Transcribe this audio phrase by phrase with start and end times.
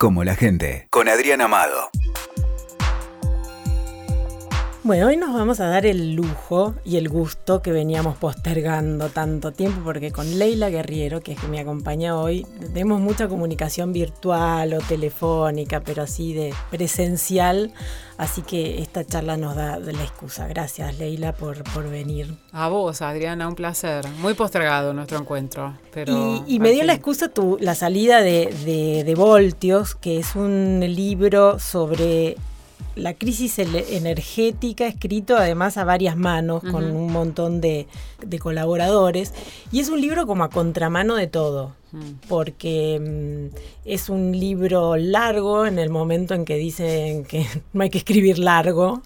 [0.00, 1.90] como la gente, con Adrián Amado.
[4.82, 9.52] Bueno, hoy nos vamos a dar el lujo y el gusto que veníamos postergando tanto
[9.52, 14.72] tiempo porque con Leila Guerriero, que es que me acompaña hoy, tenemos mucha comunicación virtual
[14.72, 17.74] o telefónica, pero así de presencial,
[18.16, 20.48] así que esta charla nos da la excusa.
[20.48, 22.34] Gracias Leila por, por venir.
[22.50, 24.08] A vos, Adriana, un placer.
[24.22, 25.74] Muy postergado nuestro encuentro.
[25.92, 30.34] Pero y, me dio la excusa tu, la salida de, de, de Voltios, que es
[30.34, 32.38] un libro sobre
[32.96, 37.86] la crisis energética, escrito además a varias manos, con un montón de,
[38.40, 39.32] colaboradores.
[39.72, 41.74] Y es un libro como a contramano de todo,
[42.28, 47.90] porque mm, es un libro largo en el momento en que dicen que no hay
[47.90, 49.02] que escribir largo.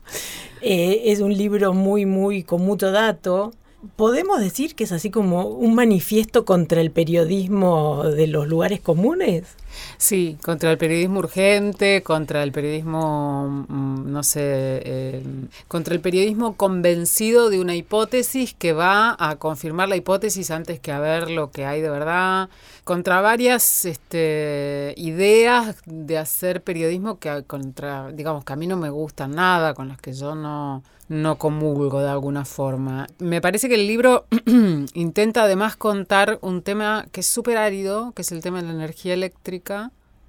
[0.60, 3.52] Eh, es un libro muy, muy con mucho dato.
[3.96, 9.56] ¿Podemos decir que es así como un manifiesto contra el periodismo de los lugares comunes?
[9.96, 15.22] Sí, contra el periodismo urgente, contra el periodismo, mm, no sé, eh,
[15.68, 20.92] contra el periodismo convencido de una hipótesis que va a confirmar la hipótesis antes que
[20.92, 22.48] a ver lo que hay de verdad,
[22.84, 28.90] contra varias este, ideas de hacer periodismo que contra, digamos, que a mí no me
[28.90, 33.06] gustan nada, con las que yo no no comulgo de alguna forma.
[33.18, 34.26] Me parece que el libro
[34.94, 38.74] intenta además contar un tema que es súper árido, que es el tema de la
[38.74, 39.63] energía eléctrica,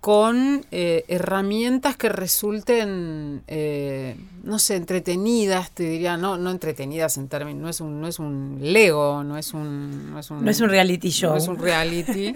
[0.06, 7.28] con eh, herramientas que resulten, eh, no sé, entretenidas, te diría, no, no entretenidas en
[7.28, 10.52] términos, no es un, no es un Lego, no es un, no es un, no
[10.52, 11.32] es un reality show.
[11.32, 12.36] No es un reality.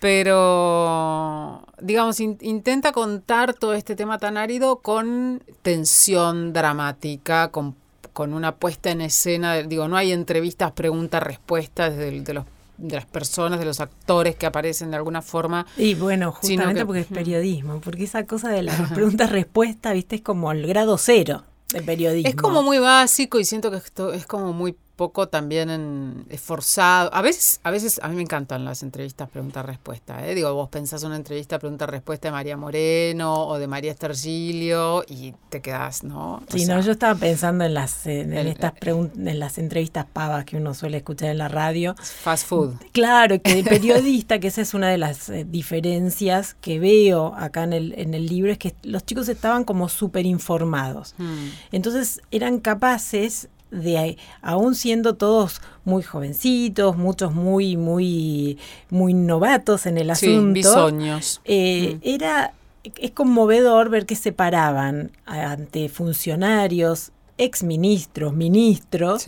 [0.00, 7.76] pero digamos, intenta contar todo este tema tan árido con tensión dramática, con,
[8.12, 12.44] con una puesta en escena, digo, no hay entrevistas, preguntas, respuestas de, de los
[12.78, 15.66] de las personas, de los actores que aparecen de alguna forma.
[15.76, 20.50] Y bueno, justamente porque es periodismo, porque esa cosa de las preguntas-respuestas, viste, es como
[20.52, 22.28] el grado cero del periodismo.
[22.28, 27.14] Es como muy básico y siento que esto es como muy poco también en, esforzado.
[27.14, 30.26] A veces, a veces, a mí me encantan las entrevistas pregunta-respuesta.
[30.26, 30.34] ¿eh?
[30.34, 35.62] Digo, vos pensás una entrevista pregunta-respuesta de María Moreno o de María Estergilio y te
[35.62, 36.42] quedás, ¿no?
[36.48, 40.74] sí, no, yo estaba pensando en las, en, estas en las entrevistas pavas que uno
[40.74, 41.94] suele escuchar en la radio.
[41.96, 42.74] Fast food.
[42.92, 47.62] Claro, que el periodista, que esa es una de las eh, diferencias que veo acá
[47.62, 51.14] en el, en el libro, es que los chicos estaban como súper informados.
[51.18, 51.50] Hmm.
[51.70, 58.58] Entonces eran capaces de aún siendo todos muy jovencitos, muchos muy, muy,
[58.90, 60.90] muy novatos en el asunto.
[61.44, 61.98] Eh, mm.
[62.02, 69.26] Era, es conmovedor ver que se paraban ante funcionarios, exministros, ministros,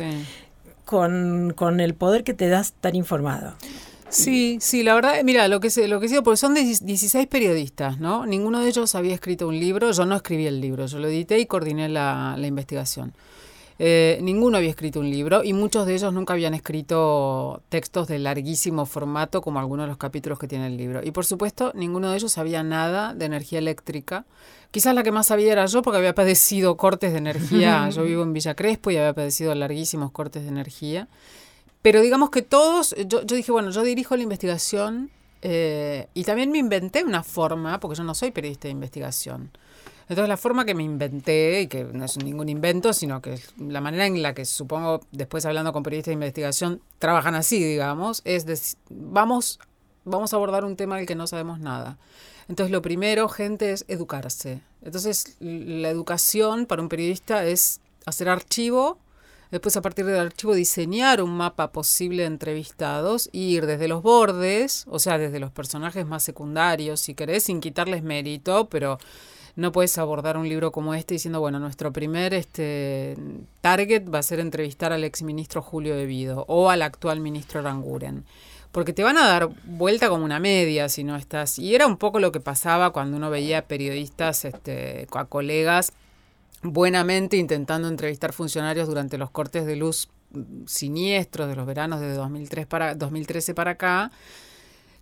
[0.85, 3.55] con, con el poder que te das estar informado.
[4.11, 8.01] Sí, sí, la verdad, mira, lo que sé, lo que sé, porque son 16 periodistas,
[8.01, 8.27] ¿no?
[8.27, 11.39] Ninguno de ellos había escrito un libro, yo no escribí el libro, yo lo edité
[11.39, 13.13] y coordiné la, la investigación.
[13.83, 18.19] Eh, ninguno había escrito un libro y muchos de ellos nunca habían escrito textos de
[18.19, 21.01] larguísimo formato como algunos de los capítulos que tiene el libro.
[21.03, 24.27] Y por supuesto, ninguno de ellos sabía nada de energía eléctrica.
[24.71, 27.89] Quizás la que más sabía era yo porque había padecido cortes de energía.
[27.95, 31.09] Yo vivo en Villa Crespo y había padecido larguísimos cortes de energía.
[31.81, 35.11] Pero digamos que todos, yo, dije, bueno, yo dirijo la investigación
[35.41, 39.51] eh, y también me inventé una forma, porque yo no soy periodista de investigación.
[40.11, 43.81] Entonces la forma que me inventé, y que no es ningún invento, sino que la
[43.81, 48.45] manera en la que supongo después hablando con periodistas de investigación trabajan así, digamos, es
[48.45, 49.61] decir, vamos,
[50.05, 51.97] vamos a abordar un tema del que no sabemos nada.
[52.49, 54.63] Entonces lo primero, gente, es educarse.
[54.83, 58.99] Entonces la educación para un periodista es hacer archivo,
[59.53, 64.03] después a partir del archivo diseñar un mapa posible de entrevistados y ir desde los
[64.03, 68.99] bordes, o sea, desde los personajes más secundarios, si querés, sin quitarles mérito, pero
[69.61, 73.15] no puedes abordar un libro como este diciendo, bueno, nuestro primer este,
[73.61, 78.25] target va a ser entrevistar al exministro Julio De Vido o al actual ministro Ranguren.
[78.73, 81.59] Porque te van a dar vuelta como una media si no estás.
[81.59, 85.93] Y era un poco lo que pasaba cuando uno veía periodistas, este, a colegas,
[86.63, 90.09] buenamente intentando entrevistar funcionarios durante los cortes de luz
[90.67, 94.11] siniestros de los veranos de 2003 para, 2013 para acá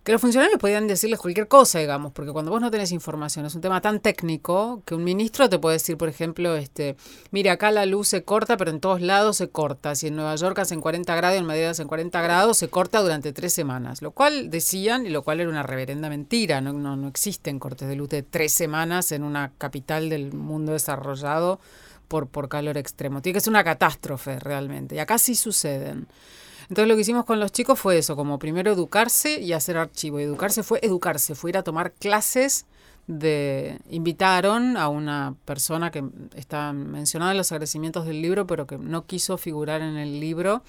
[0.09, 3.53] que los funcionarios podían decirles cualquier cosa, digamos, porque cuando vos no tenés información, es
[3.53, 6.95] un tema tan técnico que un ministro te puede decir, por ejemplo, este,
[7.29, 9.93] mire, acá la luz se corta, pero en todos lados se corta.
[9.93, 13.33] Si en Nueva York hacen 40 grados en Madrid hacen 40 grados, se corta durante
[13.33, 14.01] tres semanas.
[14.01, 17.87] Lo cual decían, y lo cual era una reverenda mentira, no, no, no existen cortes
[17.87, 21.59] de luz de tres semanas en una capital del mundo desarrollado
[22.07, 23.21] por, por calor extremo.
[23.21, 24.95] Tiene que ser una catástrofe realmente.
[24.95, 26.07] Y acá sí suceden.
[26.69, 30.19] Entonces lo que hicimos con los chicos fue eso, como primero educarse y hacer archivo.
[30.19, 32.65] Educarse fue educarse, fue ir a tomar clases
[33.07, 36.03] de invitaron a una persona que
[36.35, 40.61] está mencionada en los agradecimientos del libro, pero que no quiso figurar en el libro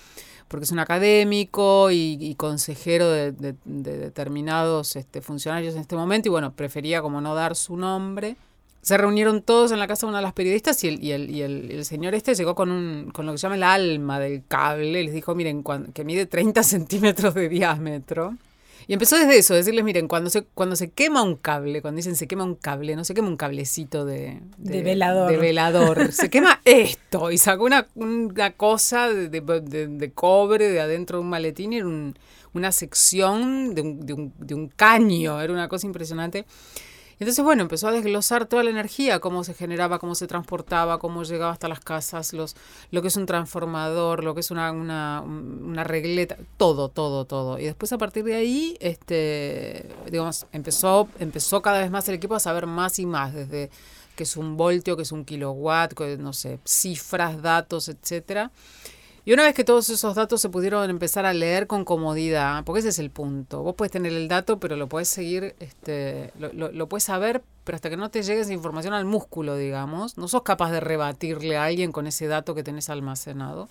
[0.50, 6.52] porque es un académico y, consejero de, determinados este, funcionarios en este momento y bueno,
[6.55, 8.37] prefería como no dar su nombre.
[8.82, 11.30] Se reunieron todos en la casa de una de las periodistas y el, y el,
[11.30, 14.42] y el, señor este llegó con, un, con lo que se llama el alma del
[14.46, 15.04] cable.
[15.04, 15.62] Les dijo, miren,
[15.92, 18.36] que mide 30 centímetros de diámetro.
[18.90, 22.16] Y empezó desde eso, decirles, miren, cuando se, cuando se quema un cable, cuando dicen
[22.16, 25.30] se quema un cable, no se quema un cablecito de, de, velador.
[25.30, 26.12] De velador.
[26.12, 27.30] se quema esto.
[27.30, 31.86] Y sacó una, una cosa de, de, cobre de adentro de un maletín y era
[32.52, 35.40] una sección de un, de, un, de un caño.
[35.40, 36.46] Era una cosa impresionante.
[37.20, 41.22] Entonces, bueno, empezó a desglosar toda la energía, cómo se generaba, cómo se transportaba, cómo
[41.22, 42.56] llegaba hasta las casas, los,
[42.90, 45.22] lo que es un transformador, lo que es una,
[45.84, 47.58] regleta, todo, todo, todo.
[47.58, 52.34] Y después a partir de ahí, este, digamos, empezó, empezó cada vez más el equipo
[52.37, 53.69] a saber más y más, desde
[54.16, 58.50] que es un voltio, que es un kilowatt, no sé, cifras, datos, etcétera.
[59.25, 62.81] Y una vez que todos esos datos se pudieron empezar a leer con comodidad, porque
[62.81, 63.62] ese es el punto.
[63.62, 67.76] Vos puedes tener el dato, pero lo puedes seguir, este, lo, lo, puedes saber, pero
[67.76, 71.58] hasta que no te llegue esa información al músculo, digamos, no sos capaz de rebatirle
[71.58, 73.69] a alguien con ese dato que tenés almacenado.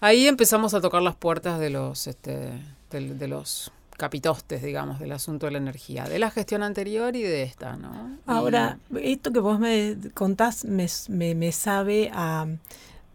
[0.00, 2.52] Ahí empezamos a tocar las puertas de los, este,
[2.90, 7.42] de, los capitostes, digamos, del asunto de la energía, de la gestión anterior y de
[7.42, 8.16] esta, ¿no?
[8.24, 12.46] Ahora, esto que vos me contás me, me, me sabe a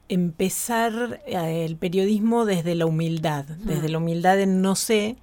[0.10, 5.18] empezar eh, el periodismo desde la humildad, desde la humildad en no sé,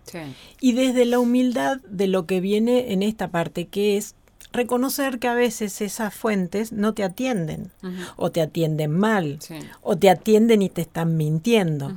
[0.60, 4.14] y desde la humildad de lo que viene en esta parte, que es
[4.52, 7.70] reconocer que a veces esas fuentes no te atienden,
[8.16, 9.38] o te atienden mal,
[9.80, 11.94] o te atienden y te están mintiendo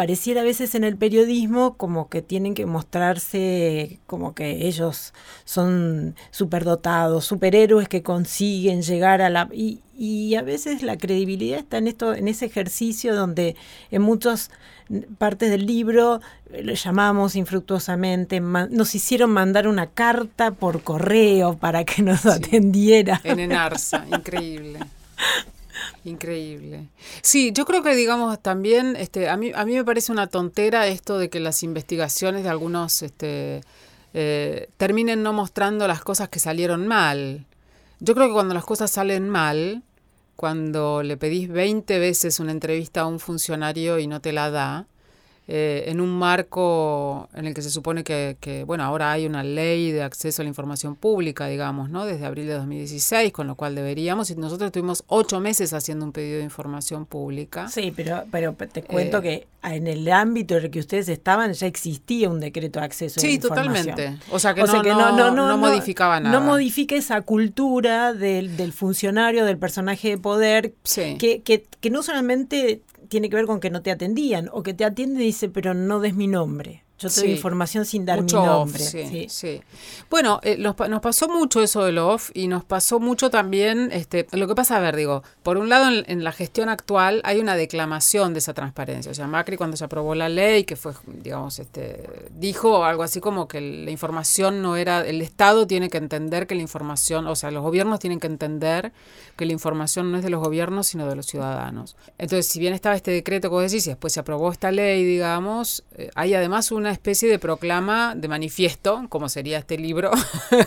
[0.00, 5.12] pareciera a veces en el periodismo como que tienen que mostrarse como que ellos
[5.44, 11.76] son superdotados, superhéroes que consiguen llegar a la y, y a veces la credibilidad está
[11.76, 13.56] en esto, en ese ejercicio donde
[13.90, 14.50] en muchas
[15.18, 22.00] partes del libro lo llamamos infructuosamente, nos hicieron mandar una carta por correo para que
[22.00, 23.20] nos atendiera.
[23.22, 24.78] En Enarsa, increíble.
[26.04, 26.88] Increíble.
[27.22, 30.86] Sí, yo creo que digamos también, este, a mí, a mí me parece una tontera
[30.86, 33.62] esto de que las investigaciones de algunos este,
[34.14, 37.46] eh, terminen no mostrando las cosas que salieron mal.
[38.00, 39.82] Yo creo que cuando las cosas salen mal,
[40.36, 44.86] cuando le pedís 20 veces una entrevista a un funcionario y no te la da,
[45.52, 49.42] eh, en un marco en el que se supone que, que, bueno, ahora hay una
[49.42, 52.06] ley de acceso a la información pública, digamos, ¿no?
[52.06, 56.12] Desde abril de 2016, con lo cual deberíamos, y nosotros tuvimos ocho meses haciendo un
[56.12, 57.66] pedido de información pública.
[57.68, 61.52] Sí, pero, pero te cuento eh, que en el ámbito en el que ustedes estaban
[61.52, 63.74] ya existía un decreto de acceso a la información.
[63.74, 64.24] Sí, totalmente.
[64.30, 66.38] O sea que, no, no, modificaba nada.
[66.38, 70.74] No modifica esa cultura del, del funcionario, del personaje de poder,
[71.18, 74.72] que, que, que no solamente tiene que ver con que no te atendían o que
[74.72, 76.84] te atiende y dice, pero no des mi nombre.
[77.00, 78.78] Yo te doy información sin dar mi nombre.
[78.78, 79.62] sí, sí.
[80.10, 84.46] Bueno, eh, nos, pasó mucho eso del off y nos pasó mucho también, este, lo
[84.46, 88.34] que pasa, a ver, digo, por un lado en, la gestión actual hay una declamación
[88.34, 89.10] de esa transparencia.
[89.10, 93.20] O sea, Macri cuando se aprobó la ley, que fue, digamos, este, dijo algo así
[93.20, 97.34] como que la información no era, el Estado tiene que entender que la información, o
[97.34, 98.92] sea, los gobiernos tienen que entender
[99.36, 101.96] que la información no es de los gobiernos, sino de los ciudadanos.
[102.18, 105.82] Entonces, si bien estaba este decreto, como decís, y después se aprobó esta ley, digamos,
[105.96, 110.10] eh, hay además una especie de proclama, de manifiesto, como sería este libro,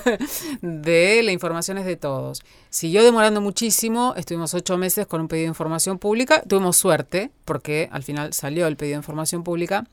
[0.62, 2.44] de la información es de todos.
[2.70, 7.90] Siguió demorando muchísimo, estuvimos ocho meses con un pedido de información pública, tuvimos suerte, porque
[7.92, 9.86] al final salió el pedido de información pública,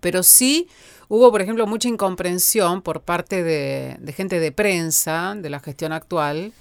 [0.00, 0.68] pero sí
[1.08, 5.92] hubo, por ejemplo, mucha incomprensión por parte de, de gente de prensa, de la gestión
[5.92, 6.52] actual,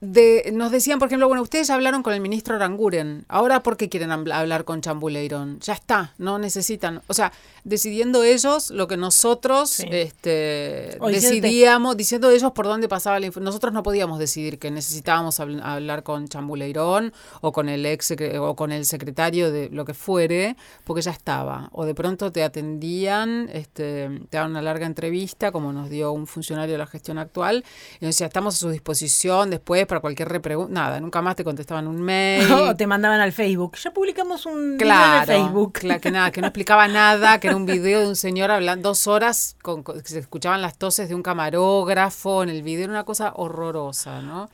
[0.00, 3.76] de, nos decían, por ejemplo, bueno, ustedes ya hablaron con el ministro Aranguren, ahora ¿por
[3.76, 5.58] qué quieren hablar con Chambuleirón?
[5.60, 7.32] Ya está, no necesitan, o sea,
[7.64, 13.48] decidiendo ellos lo que nosotros este, decidíamos, diciendo ellos por dónde pasaba la información.
[13.48, 18.72] Nosotros no podíamos decidir que necesitábamos hablar con Chambuleirón o con el ex o con
[18.72, 21.68] el secretario de lo que fuere, porque ya estaba.
[21.72, 26.26] O de pronto te atendían, este, te daban una larga entrevista, como nos dio un
[26.26, 27.64] funcionario de la gestión actual,
[28.00, 30.72] y nos decía, estamos a su disposición después para cualquier repregunta.
[30.72, 32.50] Nada, nunca más te contestaban un mail.
[32.52, 33.76] o te mandaban al Facebook.
[33.76, 35.72] Ya publicamos un claro, video Facebook.
[35.72, 38.78] Claro, que nada, que no explicaba nada, que era un video de un señor hablando
[38.82, 43.04] dos horas, con, se escuchaban las toses de un camarógrafo en el video, era una
[43.04, 44.48] cosa horrorosa, ¿no?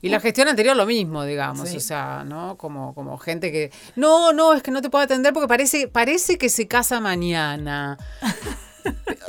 [0.00, 2.56] Y la gestión anterior lo mismo, digamos, o sea, ¿no?
[2.56, 6.38] Como, como gente que, no, no, es que no te puedo atender porque parece, parece
[6.38, 7.98] que se casa mañana.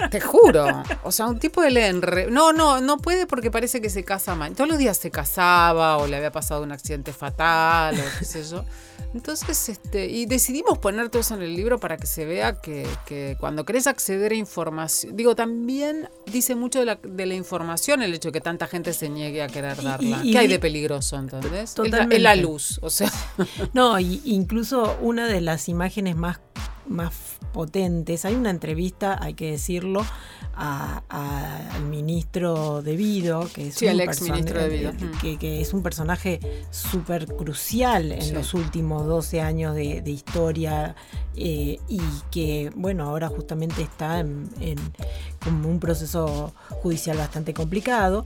[0.10, 0.84] Te juro.
[1.04, 1.94] O sea, un tipo de le
[2.30, 4.56] No, no, no puede porque parece que se casa mal.
[4.56, 8.44] Todos los días se casaba o le había pasado un accidente fatal o qué sé
[8.44, 8.64] yo.
[9.14, 12.88] Entonces, este, y decidimos poner todo eso en el libro para que se vea que,
[13.08, 18.04] que cuando querés acceder a información, digo, también dice mucho de la, de la información
[18.04, 20.22] el hecho de que tanta gente se niegue a querer darla.
[20.22, 21.18] ¿Qué hay de peligroso?
[21.74, 22.16] Totalmente.
[22.16, 23.12] Es la, luz, o sea.
[23.74, 26.40] No, y incluso una de las imágenes más
[26.90, 28.26] más potentes.
[28.26, 30.06] Hay una entrevista, hay que decirlo,
[30.56, 34.94] al ministro de Vido, que es, un, ex ministro de
[35.40, 40.96] que, es un personaje súper crucial en los últimos 12 años de, historia
[41.36, 44.50] eh, y que, bueno, ahora justamente está en,
[45.42, 48.26] como un proceso judicial bastante complicado.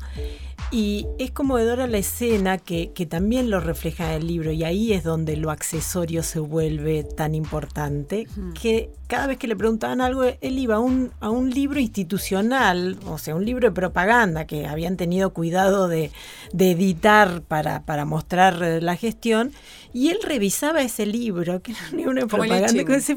[0.72, 5.03] Y es conmovedora la escena que, también lo refleja en el libro y ahí es
[5.03, 8.27] donde lo accesorio se vuelve tan importante,
[8.60, 12.98] que cada vez que le preguntaban algo, él iba a un, a un libro institucional,
[13.05, 16.12] o sea, un libro de propaganda que habían tenido cuidado de,
[16.58, 19.51] editar para, para, mostrar la gestión,
[19.93, 23.13] y él revisaba ese libro, que era un libro de propaganda con ese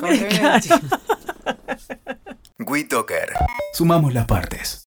[2.58, 3.32] WeToker.
[3.72, 4.82] Sumamos las partes.